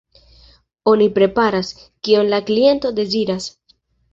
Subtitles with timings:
[0.91, 1.69] Oni preparas,
[2.09, 3.51] kion la kliento deziras.